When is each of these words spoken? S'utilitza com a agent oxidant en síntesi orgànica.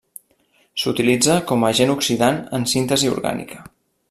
S'utilitza 0.83 1.35
com 1.51 1.67
a 1.67 1.71
agent 1.75 1.95
oxidant 1.97 2.43
en 2.59 2.69
síntesi 2.75 3.13
orgànica. 3.19 3.65